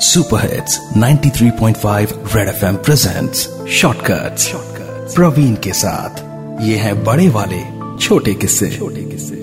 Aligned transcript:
Super 0.00 0.40
hits 0.52 0.78
93.5 0.96 2.12
red 2.34 2.48
FM 2.48 2.76
presents 2.86 3.40
shortcuts 3.70 4.46
Praveen 5.14 5.54
के 5.54 5.72
साथ। 5.72 6.20
ये 6.64 6.76
है 6.76 6.92
बड़े 7.04 7.28
वाले 7.28 7.58
छोटे 7.98 8.34
किस्से। 8.34 8.70
छोटे 8.70 9.02
किस्से। 9.02 9.36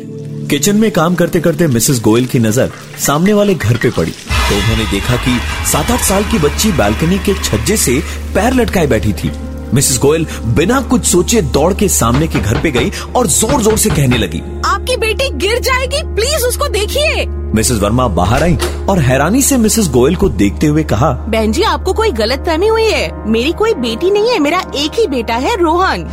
किचन 0.50 0.76
में 0.76 0.90
काम 0.92 1.16
करते 1.16 1.40
करते 1.40 1.68
मिसेस 1.68 2.00
गोयल 2.02 2.26
की 2.26 2.40
नज़र 2.40 2.72
सामने 3.06 3.34
वाले 3.34 3.56
घर 3.56 3.78
पे 3.78 3.90
पड़ी। 3.92 4.12
तो 4.12 4.56
उन्होंने 4.56 4.86
देखा 4.92 5.16
कि 5.26 5.38
सात 5.72 5.92
आठ 5.92 6.04
साल 6.04 6.24
की 6.24 6.40
बच्ची 6.40 6.72
बालकनी 6.78 7.20
के 7.20 7.34
छज्जे 7.44 7.78
से 7.78 8.00
पैर 8.36 8.54
लटकाए 8.54 8.88
बैठी 8.88 9.14
थी। 9.14 9.32
मिसेस 9.74 9.98
गोयल 10.00 10.26
बिना 10.56 10.82
कुछ 10.90 11.06
सोचे 11.06 11.42
दौड़ 11.54 11.74
के 11.74 11.90
सामने 11.92 12.28
के 12.28 12.40
घर 12.40 12.62
पे 12.62 12.72
गई 12.72 12.92
और 13.16 13.28
ज़ोर 13.30 13.62
ज़ोर 13.62 13.78
से 13.78 13.90
कहने 13.90 14.18
लगी 14.18 14.42
आपकी 14.76 14.96
बेटी 14.98 15.30
गिर 15.38 15.60
जाएगी 15.60 16.02
प्लीज़ 16.16 16.46
उसको 16.46 16.68
देखिए। 16.70 17.26
मिसेस 17.56 17.80
वर्मा 17.80 18.08
बाहर 18.08 18.44
आई 18.44 18.58
और 18.90 19.00
हैरानी 19.00 19.42
से 19.42 19.58
मिसेस 19.58 19.88
गोयल 19.90 20.16
को 20.16 20.30
देखते 20.32 20.68
हुए 20.68 20.84
कहा 20.84 21.12
बहन 21.28 21.52
जी 21.52 21.62
आपको 21.64 21.94
कोई 21.94 22.12
गलत 22.12 22.44
फहमी 22.46 22.68
हुई 22.68 22.84
है? 22.84 23.30
मेरी 23.32 23.52
कोई 23.52 23.74
बेटी 23.76 24.10
नहीं 24.12 24.30
है 24.30 24.40
मेरा 24.40 24.60
एक 24.76 25.00
ही 25.00 25.06
बेटा 25.08 25.36
है 25.36 25.56
रोहन। 25.56 26.04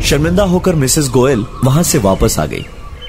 शर्मिंदा 0.00 0.44
होकर 0.44 0.74
मिसेस 0.74 1.08
गोयल 1.08 1.44
वहाँ 1.64 1.82
से 1.82 1.98
वापस 1.98 2.38
आ 2.38 2.46
गई। 2.46 2.64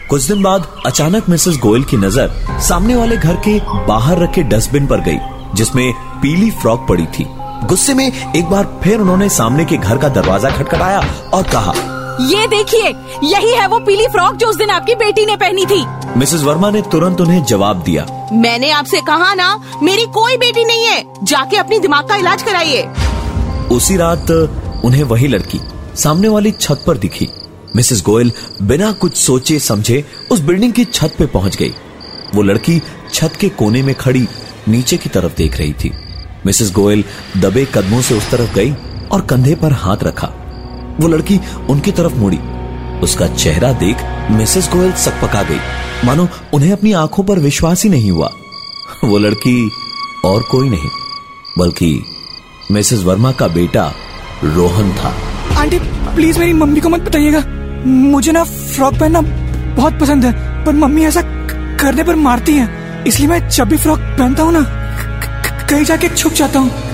कुछ 0.10 0.28
दिन 0.28 0.44
बाद 0.44 0.68
अचानक 0.86 1.30
मिसेस 1.30 1.58
गोयल 1.58 1.84
की 1.84 1.98
नज़र 1.98 2.60
सामने 2.68 2.96
वाले 2.96 3.18
घर 3.18 3.36
के 3.48 3.60
बाहर 3.88 4.20
रखे 4.20 4.44
डस्टबिन 4.44 4.88
पर 4.88 5.02
गई 5.02 5.18
जिसमें 5.56 5.92
पीली 6.22 6.52
फ्रॉक 6.52 6.86
पड़ी 6.90 7.06
थी। 7.18 7.26
गुस्से 7.68 7.94
में 7.94 8.06
एक 8.08 8.46
बार 8.46 8.70
फिर 8.84 9.00
उन्होंने 9.00 9.30
सामने 9.30 9.66
के 9.66 9.78
घर 9.78 9.98
का 9.98 10.10
दरवाज़ा 10.12 10.50
खटखटाया 10.50 11.04
और 11.34 11.44
कहा 11.44 11.74
ये 12.22 12.48
देखिए 12.48 12.90
यही 13.24 13.54
है 13.54 13.68
वो 13.68 13.80
पीली 13.80 14.08
फ्रॉक 14.08 14.36
जो 14.36 14.48
उस 14.48 14.56
दिन 14.56 14.70
आपकी 14.70 14.96
बेटी 14.96 15.26
ने 15.26 15.36
पहनी 15.36 15.66
थी। 15.66 15.86
मिसेस 16.18 16.42
वर्मा 16.42 16.70
ने 16.72 16.82
तुरंत 16.82 17.22
उन्हें 17.22 17.44
जवाब 17.44 17.82
दिया। 17.84 18.06
मैंने 18.34 18.70
आपसे 18.72 19.02
कहा 19.02 19.34
ना 19.34 19.48
मेरी 19.84 20.06
कोई 20.06 20.38
बेटी 20.38 20.64
नहीं 20.66 20.86
है। 20.86 21.04
जाके 21.24 21.58
अपनी 21.58 21.80
दिमाग 21.80 22.08
का 22.08 22.16
इलाज 22.16 22.44
कराइए। 22.44 22.84
उसी 23.72 23.98
रात 23.98 24.32
उन्हें 24.86 25.04
वही 25.04 25.28
लड़की 25.28 25.60
सामने 25.96 26.28
वाली 26.28 26.52
छत 26.52 26.84
पर 26.88 26.98
दिखी। 26.98 27.30
मिसेस 27.76 28.04
गोयल 28.06 28.32
बिना 28.62 28.92
कुछ 28.92 29.18
सोचे 29.18 29.60
समझे 29.60 30.06
उस 30.32 30.40
बिल्डिंग 30.40 30.74
की 30.74 30.86
छत 30.86 31.16
पे 31.20 31.26
पहुँच 31.26 31.56
गई। 31.56 31.74
वो 32.36 32.42
लड़की 32.42 32.82
छत 33.14 33.36
के 33.42 33.50
कोने 33.50 33.82
में 33.82 33.96
खड़ी 33.96 34.28
नीचे 34.68 34.98
की 34.98 35.10
तरफ़ 35.10 35.36
देख 35.36 35.58
रही 35.58 35.74
थी। 35.74 35.92
मिसेस 36.46 36.72
गोयल 36.72 37.04
दबे 37.38 37.66
कदमों 37.66 38.02
से 38.02 38.18
उस 38.18 38.32
तरफ़ 38.32 38.54
गई 38.54 38.74
और 39.12 39.22
कंधे 39.22 39.56
पर 39.56 39.72
हाथ 39.72 39.98
रखा। 40.04 40.32
वो 41.00 41.08
लड़की 41.08 41.40
उनकी 41.70 41.92
तरफ़ 41.92 42.14
मुड़ी। 42.14 42.40
उसका 43.04 43.28
चेहरा 43.28 43.72
देख 43.76 44.04
मिसेस 44.32 44.70
गोयल 44.74 44.92
सकपका 44.98 45.42
गई। 45.44 45.60
मानो, 46.06 46.28
उन्हें 46.54 46.72
अपनी 46.72 46.92
आँखों 46.94 47.24
पर 47.24 47.40
विश्वास 47.40 47.84
ही 47.84 47.90
नहीं 47.90 48.12
हुआ। 48.12 48.30
वो 49.04 49.18
लड़की 49.18 49.72
और 50.26 50.44
कोई 50.44 50.70
नहीं, 50.70 50.90
बल्कि 51.58 52.04
मिसेस 52.72 53.04
वर्मा 53.04 53.32
का 53.32 53.48
बेटा 53.50 53.92
रोहन 54.46 54.92
था। 54.94 55.14
आंटी, 55.60 55.80
प्लीज़ 56.16 56.40
मेरी 56.40 56.54
मम्मी 56.54 56.80
को 56.80 56.90
मत 56.90 57.02
बताइएगा। 57.02 57.44
मुझे 57.86 58.32
ना 58.32 58.44
फ्रॉक 58.44 58.94
पहनना 58.94 59.22
बहुत 59.76 60.00
पसंद 60.00 60.26
है, 60.26 60.32
पर 60.66 60.74
मम्मी 60.76 61.06
ऐसा 61.06 61.22
करने 61.80 62.04
पर 62.04 62.16
मारती 62.18 62.54
हैं। 62.54 63.04
इसलिए 63.04 63.28
मैं 63.30 63.48
जब 63.50 63.70
भी 63.70 63.78
फ्रॉक 63.78 64.00
पहनता 64.00 64.44
हूँ 64.44 64.54
ना 64.54 64.66
कहीं 65.70 65.86
जाके 65.86 66.10
छुप 66.10 66.34
जाता 66.34 66.60
हूँ। 66.60 66.93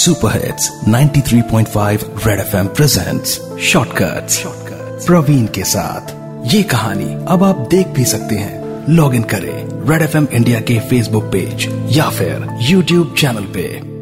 Super 0.00 0.46
hits 0.46 0.70
93.5 0.88 2.26
red 2.26 2.40
FM 2.40 2.66
presents 2.66 3.40
shortcuts 3.60 4.44
Praveen 5.06 5.46
के 5.46 5.64
साथ। 5.64 6.14
ये 6.54 6.62
कहानी 6.62 7.26
अब 7.28 7.44
आप 7.44 7.68
देख 7.70 7.86
भी 7.86 8.04
सकते 8.04 8.34
हैं। 8.34 8.86
लॉग 8.88 9.14
इन 9.14 9.22
करें 9.22 9.88
रेड 9.90 10.02
एफएम 10.02 10.28
इंडिया 10.32 10.60
के 10.60 10.80
फेसबुक 10.80 11.24
पेज 11.24 11.88
या 11.96 12.10
फिर 12.10 12.58
यूट्यूब 12.60 13.14
चैनल 13.18 13.44
पे। 13.54 13.99